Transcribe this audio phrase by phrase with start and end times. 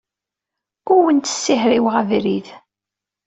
[0.93, 2.47] Ur awent-ssihriweɣ abrid.